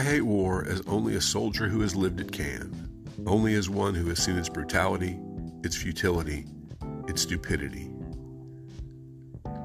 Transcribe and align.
I 0.00 0.02
hate 0.02 0.22
war 0.22 0.66
as 0.66 0.80
only 0.86 1.16
a 1.16 1.20
soldier 1.20 1.68
who 1.68 1.82
has 1.82 1.94
lived 1.94 2.20
it 2.20 2.32
can, 2.32 3.04
only 3.26 3.52
as 3.52 3.68
one 3.68 3.94
who 3.94 4.08
has 4.08 4.18
seen 4.18 4.38
its 4.38 4.48
brutality, 4.48 5.20
its 5.62 5.76
futility, 5.76 6.46
its 7.06 7.20
stupidity. 7.20 7.90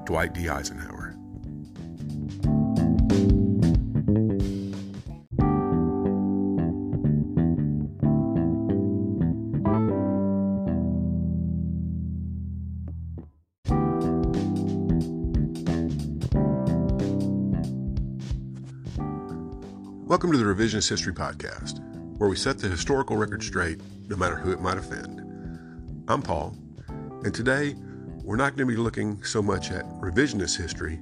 Dwight 0.03 0.33
D. 0.33 0.49
Eisenhower. 0.49 1.04
Welcome 20.15 20.31
to 20.31 20.37
the 20.37 20.45
Revisionist 20.45 20.87
History 20.87 21.11
Podcast, 21.11 21.81
where 22.17 22.29
we 22.29 22.37
set 22.37 22.57
the 22.57 22.69
historical 22.69 23.17
record 23.17 23.43
straight, 23.43 23.81
no 24.07 24.15
matter 24.15 24.37
who 24.37 24.53
it 24.53 24.61
might 24.61 24.77
offend. 24.77 25.19
I'm 26.07 26.21
Paul, 26.21 26.55
and 27.25 27.35
today 27.35 27.75
we're 28.23 28.37
not 28.37 28.55
going 28.55 28.65
to 28.65 28.73
be 28.73 28.81
looking 28.81 29.21
so 29.25 29.41
much 29.41 29.71
at 29.71 29.83
revisionist 29.99 30.55
history, 30.55 31.01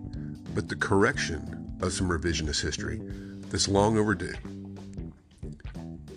but 0.56 0.68
the 0.68 0.76
correction 0.76 1.78
of 1.80 1.94
some 1.94 2.10
revisionist 2.10 2.64
history 2.64 3.02
that's 3.50 3.68
long 3.68 4.00
overdue. 4.00 4.34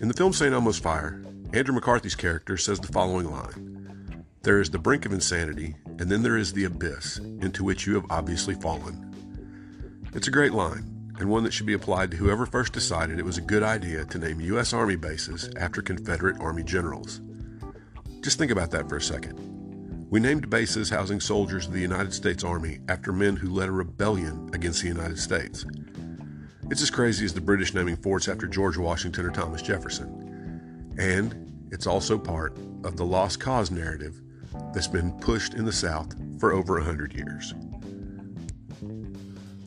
In 0.01 0.07
the 0.07 0.15
film 0.15 0.33
St. 0.33 0.51
Elmo's 0.51 0.79
Fire, 0.79 1.21
Andrew 1.53 1.75
McCarthy's 1.75 2.15
character 2.15 2.57
says 2.57 2.79
the 2.79 2.91
following 2.91 3.29
line 3.29 4.25
There 4.41 4.59
is 4.59 4.71
the 4.71 4.79
brink 4.79 5.05
of 5.05 5.13
insanity, 5.13 5.75
and 5.85 6.09
then 6.09 6.23
there 6.23 6.35
is 6.37 6.51
the 6.51 6.63
abyss 6.63 7.19
into 7.19 7.63
which 7.63 7.85
you 7.85 7.93
have 7.93 8.07
obviously 8.09 8.55
fallen. 8.55 9.03
It's 10.15 10.27
a 10.27 10.31
great 10.31 10.53
line 10.53 10.96
and 11.19 11.29
one 11.29 11.43
that 11.43 11.53
should 11.53 11.65
be 11.65 11.73
applied 11.73 12.11
to 12.11 12.17
whoever 12.17 12.45
first 12.45 12.73
decided 12.73 13.19
it 13.19 13.25
was 13.25 13.37
a 13.37 13.41
good 13.41 13.63
idea 13.63 14.05
to 14.05 14.19
name 14.19 14.39
U.S. 14.41 14.73
Army 14.73 14.95
bases 14.95 15.49
after 15.57 15.81
Confederate 15.81 16.39
Army 16.39 16.63
generals. 16.63 17.21
Just 18.21 18.37
think 18.37 18.51
about 18.51 18.71
that 18.71 18.87
for 18.87 18.97
a 18.97 19.01
second. 19.01 19.37
We 20.09 20.19
named 20.19 20.49
bases 20.49 20.89
housing 20.89 21.19
soldiers 21.19 21.67
of 21.67 21.73
the 21.73 21.81
United 21.81 22.13
States 22.13 22.43
Army 22.43 22.79
after 22.87 23.11
men 23.11 23.35
who 23.35 23.49
led 23.49 23.67
a 23.67 23.73
rebellion 23.73 24.49
against 24.53 24.81
the 24.81 24.87
United 24.87 25.19
States. 25.19 25.65
It's 26.69 26.81
as 26.81 26.89
crazy 26.89 27.25
as 27.25 27.33
the 27.33 27.41
British 27.41 27.73
naming 27.73 27.97
forts 27.97 28.27
after 28.27 28.47
George 28.47 28.77
Washington 28.77 29.25
or 29.25 29.31
Thomas 29.31 29.61
Jefferson. 29.61 30.95
And 30.97 31.67
it's 31.71 31.87
also 31.87 32.17
part 32.17 32.57
of 32.83 32.95
the 32.95 33.05
lost 33.05 33.39
cause 33.39 33.71
narrative 33.71 34.21
that's 34.73 34.87
been 34.87 35.11
pushed 35.19 35.53
in 35.53 35.65
the 35.65 35.71
South 35.71 36.13
for 36.39 36.53
over 36.53 36.77
a 36.77 36.83
hundred 36.83 37.13
years. 37.13 37.53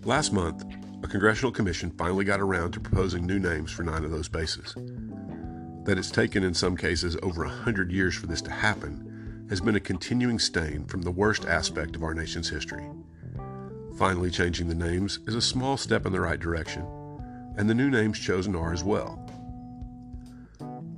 Last 0.04 0.32
month, 0.32 0.64
a 1.02 1.08
congressional 1.08 1.50
commission 1.50 1.90
finally 1.90 2.24
got 2.24 2.40
around 2.40 2.72
to 2.72 2.80
proposing 2.80 3.26
new 3.26 3.38
names 3.38 3.70
for 3.70 3.82
nine 3.82 4.04
of 4.04 4.10
those 4.10 4.28
bases. 4.28 4.74
That 5.84 5.98
it's 5.98 6.10
taken 6.10 6.44
in 6.44 6.52
some 6.52 6.76
cases 6.76 7.16
over 7.22 7.44
a 7.44 7.48
hundred 7.48 7.90
years 7.90 8.14
for 8.14 8.26
this 8.26 8.42
to 8.42 8.50
happen 8.50 9.46
has 9.48 9.60
been 9.60 9.76
a 9.76 9.80
continuing 9.80 10.38
stain 10.38 10.84
from 10.84 11.02
the 11.02 11.10
worst 11.10 11.44
aspect 11.46 11.96
of 11.96 12.02
our 12.02 12.14
nation's 12.14 12.48
history. 12.48 12.86
Finally, 13.96 14.30
changing 14.30 14.68
the 14.68 14.74
names 14.74 15.18
is 15.26 15.34
a 15.34 15.42
small 15.42 15.76
step 15.76 16.06
in 16.06 16.12
the 16.12 16.20
right 16.20 16.38
direction, 16.38 16.86
and 17.56 17.68
the 17.68 17.74
new 17.74 17.90
names 17.90 18.18
chosen 18.18 18.54
are 18.54 18.72
as 18.72 18.84
well. 18.84 19.18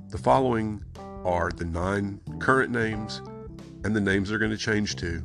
The 0.09 0.17
following 0.17 0.83
are 1.25 1.49
the 1.49 1.65
nine 1.65 2.19
current 2.39 2.71
names 2.71 3.21
and 3.83 3.95
the 3.95 4.01
names 4.01 4.29
they're 4.29 4.37
going 4.37 4.51
to 4.51 4.57
change 4.57 4.95
to, 4.97 5.23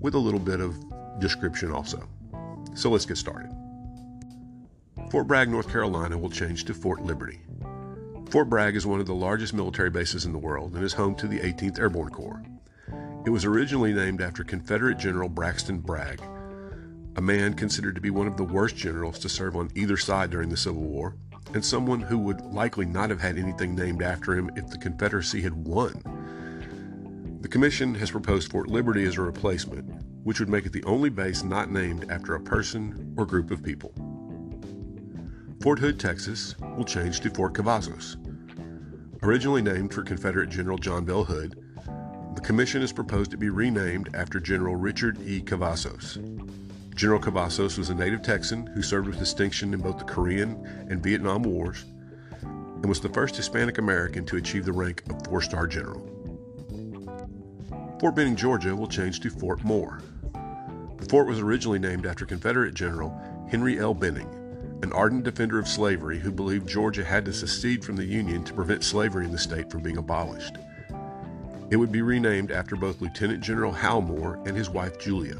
with 0.00 0.14
a 0.14 0.18
little 0.18 0.40
bit 0.40 0.60
of 0.60 0.74
description 1.20 1.70
also. 1.70 2.08
So 2.74 2.90
let's 2.90 3.06
get 3.06 3.16
started. 3.16 3.50
Fort 5.10 5.28
Bragg, 5.28 5.48
North 5.48 5.70
Carolina 5.70 6.18
will 6.18 6.30
change 6.30 6.64
to 6.64 6.74
Fort 6.74 7.00
Liberty. 7.00 7.40
Fort 8.28 8.50
Bragg 8.50 8.74
is 8.74 8.86
one 8.86 8.98
of 8.98 9.06
the 9.06 9.14
largest 9.14 9.54
military 9.54 9.88
bases 9.88 10.24
in 10.24 10.32
the 10.32 10.38
world 10.38 10.74
and 10.74 10.82
is 10.82 10.92
home 10.92 11.14
to 11.14 11.28
the 11.28 11.38
18th 11.38 11.78
Airborne 11.78 12.10
Corps. 12.10 12.42
It 13.24 13.30
was 13.30 13.44
originally 13.44 13.92
named 13.92 14.20
after 14.20 14.42
Confederate 14.42 14.98
General 14.98 15.28
Braxton 15.28 15.78
Bragg, 15.78 16.20
a 17.16 17.20
man 17.20 17.54
considered 17.54 17.94
to 17.94 18.00
be 18.00 18.10
one 18.10 18.26
of 18.26 18.36
the 18.36 18.44
worst 18.44 18.76
generals 18.76 19.20
to 19.20 19.28
serve 19.28 19.54
on 19.54 19.70
either 19.76 19.96
side 19.96 20.30
during 20.30 20.48
the 20.48 20.56
Civil 20.56 20.82
War, 20.82 21.14
and 21.54 21.64
someone 21.64 22.00
who 22.00 22.18
would 22.18 22.40
likely 22.40 22.84
not 22.84 23.08
have 23.08 23.20
had 23.20 23.38
anything 23.38 23.76
named 23.76 24.02
after 24.02 24.34
him 24.34 24.50
if 24.56 24.68
the 24.68 24.78
Confederacy 24.78 25.40
had 25.40 25.54
won. 25.54 27.38
The 27.42 27.48
Commission 27.48 27.94
has 27.94 28.10
proposed 28.10 28.50
Fort 28.50 28.68
Liberty 28.68 29.04
as 29.04 29.16
a 29.16 29.22
replacement, 29.22 29.88
which 30.24 30.40
would 30.40 30.48
make 30.48 30.66
it 30.66 30.72
the 30.72 30.84
only 30.84 31.10
base 31.10 31.44
not 31.44 31.70
named 31.70 32.10
after 32.10 32.34
a 32.34 32.40
person 32.40 33.14
or 33.16 33.24
group 33.24 33.52
of 33.52 33.62
people. 33.62 33.94
Fort 35.62 35.78
Hood, 35.78 35.98
Texas, 35.98 36.54
will 36.76 36.84
change 36.84 37.20
to 37.20 37.30
Fort 37.30 37.54
Cavazos. 37.54 38.16
Originally 39.22 39.62
named 39.62 39.92
for 39.92 40.02
Confederate 40.02 40.50
General 40.50 40.78
John 40.78 41.04
Bell 41.04 41.24
Hood, 41.24 41.58
the 42.34 42.40
commission 42.42 42.82
has 42.82 42.92
proposed 42.92 43.30
to 43.30 43.36
be 43.36 43.48
renamed 43.48 44.14
after 44.14 44.38
General 44.38 44.76
Richard 44.76 45.18
E. 45.26 45.40
Cavazos. 45.40 46.18
General 46.94 47.20
Cavazos 47.20 47.78
was 47.78 47.90
a 47.90 47.94
native 47.94 48.22
Texan 48.22 48.66
who 48.66 48.82
served 48.82 49.08
with 49.08 49.18
distinction 49.18 49.72
in 49.72 49.80
both 49.80 49.98
the 49.98 50.04
Korean 50.04 50.86
and 50.90 51.02
Vietnam 51.02 51.42
Wars 51.42 51.84
and 52.42 52.86
was 52.86 53.00
the 53.00 53.08
first 53.08 53.34
Hispanic 53.34 53.78
American 53.78 54.24
to 54.26 54.36
achieve 54.36 54.66
the 54.66 54.72
rank 54.72 55.02
of 55.10 55.24
four 55.24 55.40
star 55.40 55.66
general. 55.66 56.06
Fort 57.98 58.14
Benning, 58.14 58.36
Georgia 58.36 58.76
will 58.76 58.86
change 58.86 59.20
to 59.20 59.30
Fort 59.30 59.64
Moore. 59.64 60.02
The 60.98 61.06
fort 61.06 61.26
was 61.26 61.40
originally 61.40 61.78
named 61.78 62.06
after 62.06 62.26
Confederate 62.26 62.74
General 62.74 63.18
Henry 63.50 63.78
L. 63.80 63.94
Benning, 63.94 64.28
an 64.82 64.92
ardent 64.92 65.24
defender 65.24 65.58
of 65.58 65.66
slavery 65.66 66.18
who 66.18 66.30
believed 66.30 66.68
Georgia 66.68 67.04
had 67.04 67.24
to 67.24 67.32
secede 67.32 67.84
from 67.84 67.96
the 67.96 68.04
Union 68.04 68.44
to 68.44 68.52
prevent 68.52 68.84
slavery 68.84 69.24
in 69.24 69.32
the 69.32 69.38
state 69.38 69.70
from 69.70 69.82
being 69.82 69.96
abolished. 69.96 70.58
It 71.70 71.76
would 71.76 71.90
be 71.90 72.02
renamed 72.02 72.52
after 72.52 72.76
both 72.76 73.00
Lieutenant 73.00 73.42
General 73.42 73.72
Hal 73.72 74.00
Moore 74.02 74.40
and 74.46 74.56
his 74.56 74.70
wife 74.70 74.98
Julia. 74.98 75.38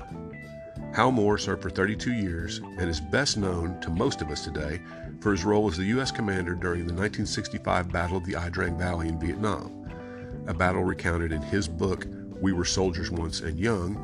Hal 0.94 1.12
Moore 1.12 1.38
served 1.38 1.62
for 1.62 1.70
32 1.70 2.12
years 2.12 2.58
and 2.58 2.88
is 2.88 3.00
best 3.00 3.36
known 3.36 3.78
to 3.80 3.90
most 3.90 4.22
of 4.22 4.30
us 4.30 4.42
today 4.42 4.80
for 5.20 5.32
his 5.32 5.44
role 5.44 5.68
as 5.68 5.76
the 5.76 5.84
U.S. 5.84 6.10
commander 6.10 6.54
during 6.54 6.86
the 6.86 6.94
1965 6.94 7.92
Battle 7.92 8.16
of 8.16 8.24
the 8.24 8.32
Ia 8.32 8.50
Drang 8.50 8.78
Valley 8.78 9.08
in 9.08 9.20
Vietnam, 9.20 9.88
a 10.46 10.54
battle 10.54 10.82
recounted 10.82 11.32
in 11.32 11.42
his 11.42 11.68
book 11.68 12.06
We 12.40 12.52
Were 12.52 12.64
Soldiers 12.64 13.10
Once 13.10 13.40
and 13.40 13.58
Young, 13.58 13.96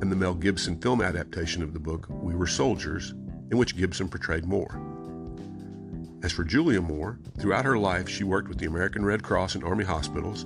and 0.00 0.10
the 0.10 0.16
Mel 0.16 0.34
Gibson 0.34 0.80
film 0.80 1.02
adaptation 1.02 1.62
of 1.62 1.72
the 1.72 1.80
book 1.80 2.06
We 2.08 2.34
Were 2.34 2.46
Soldiers 2.46 3.14
in 3.50 3.58
which 3.58 3.76
Gibson 3.76 4.08
portrayed 4.08 4.44
Moore. 4.44 4.80
As 6.22 6.32
for 6.32 6.44
Julia 6.44 6.80
Moore, 6.80 7.18
throughout 7.38 7.64
her 7.64 7.78
life 7.78 8.08
she 8.08 8.24
worked 8.24 8.48
with 8.48 8.58
the 8.58 8.66
American 8.66 9.04
Red 9.04 9.22
Cross 9.22 9.54
and 9.54 9.64
Army 9.64 9.84
hospitals, 9.84 10.44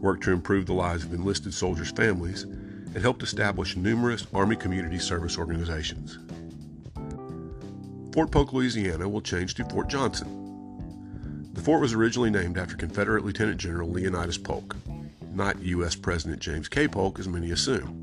worked 0.00 0.24
to 0.24 0.32
improve 0.32 0.66
the 0.66 0.72
lives 0.72 1.04
of 1.04 1.12
enlisted 1.12 1.54
soldiers' 1.54 1.92
families, 1.92 2.42
and 2.42 2.96
helped 2.96 3.22
establish 3.22 3.76
numerous 3.76 4.26
Army 4.34 4.56
Community 4.56 4.98
Service 4.98 5.38
organizations. 5.38 6.18
Fort 8.12 8.32
Polk, 8.32 8.52
Louisiana 8.52 9.08
will 9.08 9.20
change 9.20 9.54
to 9.54 9.64
Fort 9.66 9.88
Johnson. 9.88 11.48
The 11.52 11.60
fort 11.60 11.80
was 11.80 11.92
originally 11.92 12.30
named 12.30 12.58
after 12.58 12.76
Confederate 12.76 13.24
Lieutenant 13.24 13.58
General 13.58 13.88
Leonidas 13.88 14.38
Polk, 14.38 14.74
not 15.32 15.62
U.S. 15.62 15.94
President 15.94 16.40
James 16.40 16.68
K. 16.68 16.88
Polk, 16.88 17.20
as 17.20 17.28
many 17.28 17.52
assume. 17.52 17.99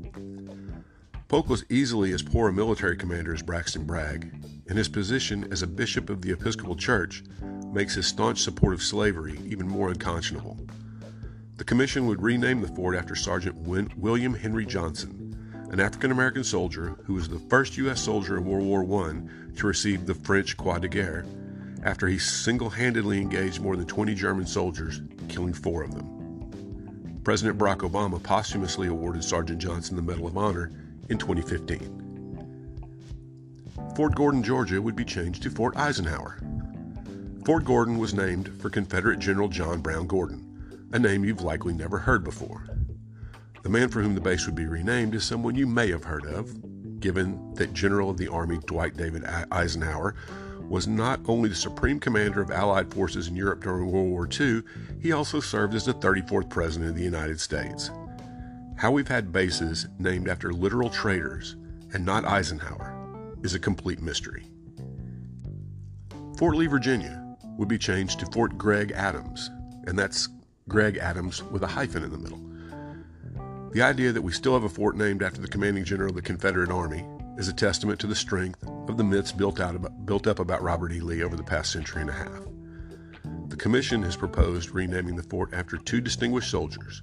Polk 1.28 1.50
was 1.50 1.66
easily 1.68 2.12
as 2.12 2.22
poor 2.22 2.48
a 2.48 2.52
military 2.54 2.96
commander 2.96 3.34
as 3.34 3.42
Braxton 3.42 3.84
Bragg, 3.84 4.32
and 4.66 4.78
his 4.78 4.88
position 4.88 5.46
as 5.52 5.60
a 5.60 5.66
bishop 5.66 6.08
of 6.08 6.22
the 6.22 6.32
Episcopal 6.32 6.74
Church 6.74 7.22
makes 7.70 7.94
his 7.94 8.06
staunch 8.06 8.40
support 8.40 8.72
of 8.72 8.82
slavery 8.82 9.38
even 9.44 9.68
more 9.68 9.90
unconscionable. 9.90 10.58
The 11.58 11.64
commission 11.64 12.06
would 12.06 12.22
rename 12.22 12.62
the 12.62 12.68
fort 12.68 12.96
after 12.96 13.14
Sergeant 13.14 13.58
William 13.58 14.32
Henry 14.32 14.64
Johnson, 14.64 15.68
an 15.70 15.80
African 15.80 16.12
American 16.12 16.44
soldier 16.44 16.96
who 17.04 17.12
was 17.12 17.28
the 17.28 17.38
first 17.50 17.76
U.S. 17.76 18.00
soldier 18.00 18.38
in 18.38 18.46
World 18.46 18.64
War 18.64 19.04
I 19.04 19.20
to 19.56 19.66
receive 19.66 20.06
the 20.06 20.14
French 20.14 20.56
Croix 20.56 20.78
de 20.78 20.88
Guerre 20.88 21.26
after 21.82 22.08
he 22.08 22.18
single 22.18 22.70
handedly 22.70 23.20
engaged 23.20 23.60
more 23.60 23.76
than 23.76 23.86
20 23.86 24.14
German 24.14 24.46
soldiers, 24.46 25.02
killing 25.28 25.52
four 25.52 25.82
of 25.82 25.94
them. 25.94 27.20
President 27.22 27.58
Barack 27.58 27.80
Obama 27.80 28.22
posthumously 28.22 28.88
awarded 28.88 29.22
Sergeant 29.22 29.58
Johnson 29.58 29.94
the 29.94 30.02
Medal 30.02 30.26
of 30.26 30.38
Honor 30.38 30.72
in 31.08 31.18
2015. 31.18 32.04
Fort 33.96 34.14
Gordon, 34.14 34.42
Georgia 34.42 34.80
would 34.80 34.96
be 34.96 35.04
changed 35.04 35.42
to 35.42 35.50
Fort 35.50 35.76
Eisenhower. 35.76 36.38
Fort 37.44 37.64
Gordon 37.64 37.98
was 37.98 38.14
named 38.14 38.60
for 38.60 38.70
Confederate 38.70 39.18
General 39.18 39.48
John 39.48 39.80
Brown 39.80 40.06
Gordon, 40.06 40.88
a 40.92 40.98
name 40.98 41.24
you've 41.24 41.42
likely 41.42 41.72
never 41.72 41.98
heard 41.98 42.22
before. 42.22 42.64
The 43.62 43.68
man 43.70 43.88
for 43.88 44.02
whom 44.02 44.14
the 44.14 44.20
base 44.20 44.46
would 44.46 44.54
be 44.54 44.66
renamed 44.66 45.14
is 45.14 45.24
someone 45.24 45.54
you 45.54 45.66
may 45.66 45.90
have 45.90 46.04
heard 46.04 46.26
of, 46.26 47.00
given 47.00 47.54
that 47.54 47.72
General 47.72 48.10
of 48.10 48.18
the 48.18 48.28
Army 48.28 48.58
Dwight 48.66 48.96
David 48.96 49.24
Eisenhower 49.50 50.14
was 50.68 50.86
not 50.86 51.20
only 51.26 51.48
the 51.48 51.54
supreme 51.54 51.98
commander 51.98 52.40
of 52.40 52.50
Allied 52.50 52.92
forces 52.92 53.28
in 53.28 53.36
Europe 53.36 53.62
during 53.62 53.90
World 53.90 54.08
War 54.08 54.28
II, 54.30 54.62
he 55.00 55.12
also 55.12 55.40
served 55.40 55.74
as 55.74 55.86
the 55.86 55.94
34th 55.94 56.50
President 56.50 56.90
of 56.90 56.96
the 56.96 57.02
United 57.02 57.40
States. 57.40 57.90
How 58.78 58.92
we've 58.92 59.08
had 59.08 59.32
bases 59.32 59.88
named 59.98 60.28
after 60.28 60.52
literal 60.52 60.88
traitors 60.88 61.56
and 61.92 62.06
not 62.06 62.24
Eisenhower 62.24 62.94
is 63.42 63.54
a 63.54 63.58
complete 63.58 64.00
mystery. 64.00 64.46
Fort 66.36 66.54
Lee, 66.54 66.68
Virginia, 66.68 67.36
would 67.58 67.66
be 67.66 67.76
changed 67.76 68.20
to 68.20 68.26
Fort 68.26 68.56
Gregg 68.56 68.92
Adams, 68.92 69.50
and 69.88 69.98
that's 69.98 70.28
Gregg 70.68 70.96
Adams 70.96 71.42
with 71.42 71.64
a 71.64 71.66
hyphen 71.66 72.04
in 72.04 72.12
the 72.12 72.18
middle. 72.18 72.40
The 73.72 73.82
idea 73.82 74.12
that 74.12 74.22
we 74.22 74.30
still 74.30 74.54
have 74.54 74.62
a 74.62 74.68
fort 74.68 74.96
named 74.96 75.24
after 75.24 75.40
the 75.40 75.48
commanding 75.48 75.82
general 75.82 76.10
of 76.10 76.14
the 76.14 76.22
Confederate 76.22 76.70
Army 76.70 77.04
is 77.36 77.48
a 77.48 77.52
testament 77.52 77.98
to 77.98 78.06
the 78.06 78.14
strength 78.14 78.64
of 78.86 78.96
the 78.96 79.02
myths 79.02 79.32
built, 79.32 79.58
out 79.58 79.74
about, 79.74 80.06
built 80.06 80.28
up 80.28 80.38
about 80.38 80.62
Robert 80.62 80.92
E. 80.92 81.00
Lee 81.00 81.24
over 81.24 81.34
the 81.34 81.42
past 81.42 81.72
century 81.72 82.02
and 82.02 82.10
a 82.10 82.12
half. 82.12 82.46
The 83.48 83.56
Commission 83.56 84.04
has 84.04 84.14
proposed 84.14 84.70
renaming 84.70 85.16
the 85.16 85.24
fort 85.24 85.52
after 85.52 85.78
two 85.78 86.00
distinguished 86.00 86.52
soldiers, 86.52 87.02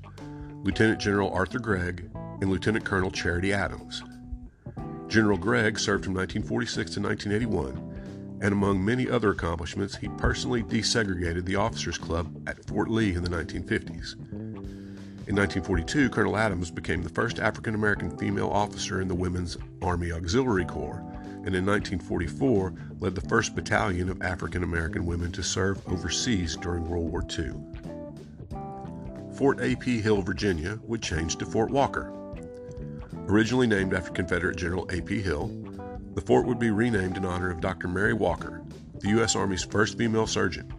Lieutenant 0.65 0.99
General 0.99 1.29
Arthur 1.29 1.59
Gregg 1.59 2.09
and 2.41 2.49
Lieutenant 2.49 2.83
Colonel 2.83 3.11
Charity 3.11 3.53
Adams. 3.53 4.01
General 5.07 5.37
Gregg 5.37 5.77
served 5.77 6.05
from 6.05 6.15
1946 6.15 6.95
to 6.95 7.01
1981, 7.01 8.39
and 8.41 8.51
among 8.51 8.83
many 8.83 9.07
other 9.07 9.29
accomplishments, 9.29 9.95
he 9.95 10.07
personally 10.17 10.63
desegregated 10.63 11.45
the 11.45 11.55
Officers 11.55 11.99
Club 11.99 12.35
at 12.47 12.65
Fort 12.65 12.89
Lee 12.89 13.13
in 13.13 13.21
the 13.21 13.29
1950s. 13.29 14.15
In 15.27 15.35
1942, 15.35 16.09
Colonel 16.09 16.35
Adams 16.35 16.71
became 16.71 17.03
the 17.03 17.09
first 17.09 17.37
African 17.37 17.75
American 17.75 18.17
female 18.17 18.49
officer 18.49 19.01
in 19.01 19.07
the 19.07 19.13
Women's 19.13 19.57
Army 19.83 20.11
Auxiliary 20.11 20.65
Corps, 20.65 21.05
and 21.45 21.53
in 21.53 21.63
1944 21.63 22.73
led 23.01 23.13
the 23.13 23.29
first 23.29 23.53
battalion 23.53 24.09
of 24.09 24.19
African 24.23 24.63
American 24.63 25.05
women 25.05 25.31
to 25.33 25.43
serve 25.43 25.87
overseas 25.87 26.57
during 26.57 26.89
World 26.89 27.11
War 27.11 27.23
II. 27.37 27.53
Fort 29.35 29.59
A.P. 29.59 29.99
Hill, 29.99 30.21
Virginia 30.21 30.79
would 30.83 31.01
change 31.01 31.35
to 31.35 31.45
Fort 31.45 31.69
Walker. 31.69 32.13
Originally 33.27 33.67
named 33.67 33.93
after 33.93 34.11
Confederate 34.11 34.55
General 34.55 34.89
A.P. 34.89 35.21
Hill, 35.21 35.47
the 36.13 36.21
fort 36.21 36.45
would 36.45 36.57
be 36.57 36.71
renamed 36.71 37.17
in 37.17 37.25
honor 37.25 37.51
of 37.51 37.59
Dr. 37.59 37.89
Mary 37.89 38.13
Walker, 38.13 38.63
the 38.99 39.09
U.S. 39.09 39.35
Army's 39.35 39.65
first 39.65 39.97
female 39.97 40.25
surgeon. 40.25 40.73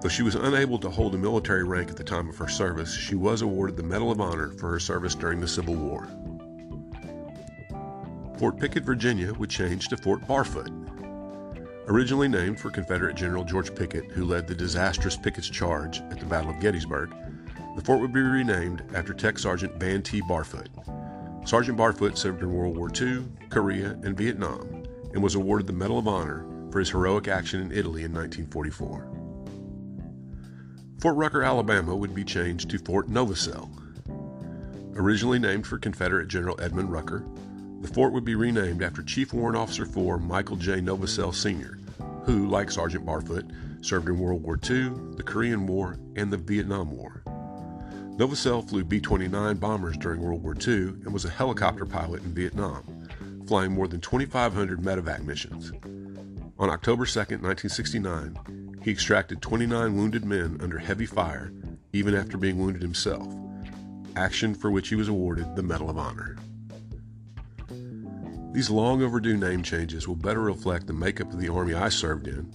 Though 0.00 0.08
she 0.08 0.22
was 0.22 0.36
unable 0.36 0.78
to 0.78 0.88
hold 0.88 1.14
a 1.14 1.18
military 1.18 1.64
rank 1.64 1.90
at 1.90 1.98
the 1.98 2.04
time 2.04 2.30
of 2.30 2.38
her 2.38 2.48
service, 2.48 2.94
she 2.96 3.14
was 3.14 3.42
awarded 3.42 3.76
the 3.76 3.82
Medal 3.82 4.10
of 4.10 4.22
Honor 4.22 4.52
for 4.52 4.70
her 4.70 4.80
service 4.80 5.14
during 5.14 5.40
the 5.40 5.48
Civil 5.48 5.74
War. 5.74 6.08
Fort 8.38 8.58
Pickett, 8.58 8.84
Virginia 8.84 9.34
would 9.34 9.50
change 9.50 9.88
to 9.88 9.98
Fort 9.98 10.26
Barfoot. 10.26 10.70
Originally 11.88 12.28
named 12.28 12.58
for 12.58 12.70
Confederate 12.70 13.16
General 13.16 13.44
George 13.44 13.74
Pickett, 13.74 14.10
who 14.12 14.24
led 14.24 14.46
the 14.46 14.54
disastrous 14.54 15.18
Pickett's 15.18 15.50
Charge 15.50 16.00
at 16.10 16.18
the 16.18 16.24
Battle 16.24 16.50
of 16.50 16.58
Gettysburg, 16.58 17.14
the 17.74 17.82
fort 17.82 18.00
would 18.00 18.12
be 18.12 18.20
renamed 18.20 18.82
after 18.94 19.12
Tech 19.12 19.38
Sergeant 19.38 19.74
Van 19.76 20.02
T. 20.02 20.20
Barfoot. 20.22 20.68
Sergeant 21.46 21.76
Barfoot 21.76 22.16
served 22.16 22.42
in 22.42 22.52
World 22.52 22.76
War 22.76 22.90
II, 22.98 23.24
Korea, 23.50 23.98
and 24.02 24.16
Vietnam, 24.16 24.84
and 25.12 25.22
was 25.22 25.34
awarded 25.34 25.66
the 25.66 25.72
Medal 25.72 25.98
of 25.98 26.08
Honor 26.08 26.46
for 26.70 26.78
his 26.78 26.90
heroic 26.90 27.28
action 27.28 27.60
in 27.60 27.72
Italy 27.72 28.04
in 28.04 28.12
1944. 28.14 29.10
Fort 31.00 31.16
Rucker, 31.16 31.42
Alabama 31.42 31.94
would 31.94 32.14
be 32.14 32.24
changed 32.24 32.70
to 32.70 32.78
Fort 32.78 33.10
Novosel. 33.10 33.68
Originally 34.96 35.38
named 35.38 35.66
for 35.66 35.76
Confederate 35.76 36.28
General 36.28 36.58
Edmund 36.60 36.90
Rucker, 36.90 37.24
the 37.80 37.92
fort 37.92 38.12
would 38.12 38.24
be 38.24 38.36
renamed 38.36 38.82
after 38.82 39.02
Chief 39.02 39.34
Warrant 39.34 39.58
Officer 39.58 39.84
4 39.84 40.18
Michael 40.18 40.56
J. 40.56 40.80
Novosel 40.80 41.34
Sr., 41.34 41.78
who, 42.24 42.46
like 42.48 42.70
Sergeant 42.70 43.04
Barfoot, 43.04 43.50
served 43.84 44.08
in 44.08 44.18
World 44.18 44.42
War 44.42 44.58
II, 44.58 44.92
the 45.16 45.22
Korean 45.22 45.66
War, 45.66 45.98
and 46.16 46.32
the 46.32 46.38
Vietnam 46.38 46.90
War. 46.96 47.22
Novosel 48.16 48.62
flew 48.68 48.84
B 48.84 49.00
29 49.00 49.56
bombers 49.56 49.96
during 49.96 50.20
World 50.20 50.40
War 50.44 50.54
II 50.54 50.94
and 51.04 51.12
was 51.12 51.24
a 51.24 51.30
helicopter 51.30 51.84
pilot 51.84 52.22
in 52.22 52.32
Vietnam, 52.32 53.08
flying 53.48 53.72
more 53.72 53.88
than 53.88 54.00
2,500 54.00 54.80
medevac 54.80 55.24
missions. 55.24 55.72
On 56.56 56.70
October 56.70 57.06
2, 57.06 57.18
1969, 57.18 58.78
he 58.84 58.92
extracted 58.92 59.42
29 59.42 59.96
wounded 59.96 60.24
men 60.24 60.58
under 60.60 60.78
heavy 60.78 61.06
fire, 61.06 61.52
even 61.92 62.14
after 62.14 62.38
being 62.38 62.56
wounded 62.56 62.82
himself, 62.82 63.26
action 64.14 64.54
for 64.54 64.70
which 64.70 64.90
he 64.90 64.94
was 64.94 65.08
awarded 65.08 65.56
the 65.56 65.62
Medal 65.64 65.90
of 65.90 65.98
Honor. 65.98 66.36
These 68.52 68.70
long 68.70 69.02
overdue 69.02 69.36
name 69.36 69.64
changes 69.64 70.06
will 70.06 70.14
better 70.14 70.42
reflect 70.42 70.86
the 70.86 70.92
makeup 70.92 71.32
of 71.32 71.40
the 71.40 71.52
Army 71.52 71.74
I 71.74 71.88
served 71.88 72.28
in 72.28 72.48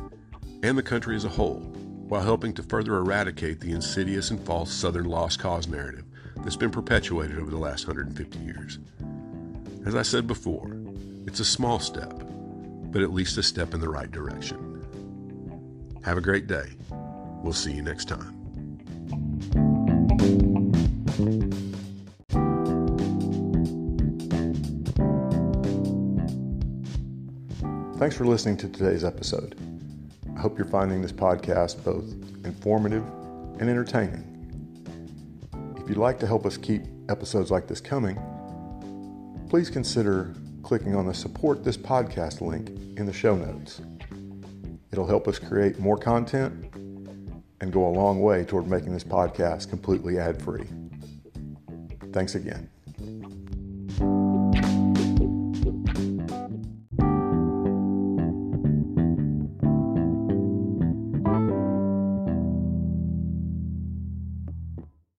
and 0.64 0.78
the 0.78 0.84
country 0.84 1.18
as 1.18 1.26
a 1.26 1.30
whole, 1.30 1.69
while 2.10 2.22
helping 2.22 2.52
to 2.54 2.64
further 2.64 2.98
eradicate 2.98 3.60
the 3.60 3.72
insidious 3.72 4.32
and 4.32 4.44
false 4.44 4.74
Southern 4.74 5.06
lost 5.06 5.40
cause 5.40 5.68
narrative 5.68 6.06
that's 6.38 6.56
been 6.56 6.72
perpetuated 6.72 7.38
over 7.38 7.52
the 7.52 7.58
last 7.58 7.88
150 7.88 8.40
years. 8.40 8.80
As 9.86 9.96
I 9.96 10.02
said 10.02 10.26
before, 10.26 10.76
it's 11.28 11.40
a 11.40 11.46
small 11.46 11.80
step, 11.80 12.12
but 12.92 13.04
at 13.04 13.14
least 13.14 13.38
a 13.38 13.44
step 13.44 13.76
in 13.76 13.80
the 13.80 13.88
right 13.88 14.10
direction. 14.10 14.66
Have 16.04 16.18
a 16.18 16.22
great 16.22 16.48
day. 16.48 16.72
We'll 17.44 17.54
see 17.54 17.74
you 17.74 17.84
next 17.84 18.06
time. 18.06 18.36
Thanks 27.98 28.16
for 28.16 28.26
listening 28.26 28.58
to 28.58 28.70
today's 28.70 29.04
episode. 29.04 29.69
I 30.39 30.41
hope 30.41 30.57
you're 30.57 30.68
finding 30.68 31.01
this 31.01 31.12
podcast 31.12 31.83
both 31.83 32.13
informative 32.45 33.03
and 33.59 33.69
entertaining. 33.69 34.24
If 35.75 35.89
you'd 35.89 35.97
like 35.97 36.18
to 36.19 36.27
help 36.27 36.45
us 36.45 36.56
keep 36.56 36.83
episodes 37.09 37.51
like 37.51 37.68
this 37.68 37.81
coming, 37.81 38.18
please 39.50 39.69
consider 39.69 40.33
clicking 40.63 40.95
on 40.95 41.06
the 41.06 41.13
Support 41.13 41.65
This 41.65 41.75
Podcast 41.75 42.39
link 42.39 42.69
in 42.97 43.06
the 43.06 43.12
show 43.12 43.36
notes. 43.36 43.81
It'll 44.94 45.06
help 45.06 45.27
us 45.27 45.38
create 45.39 45.77
more 45.77 45.97
content 45.97 46.74
and 47.59 47.74
go 47.74 47.86
a 47.89 47.91
long 47.91 48.21
way 48.21 48.45
toward 48.45 48.65
making 48.65 48.94
this 48.94 49.03
podcast 49.03 49.69
completely 49.69 50.19
ad 50.19 50.41
free. 50.41 50.68
Thanks 52.13 52.36
again. 52.36 52.69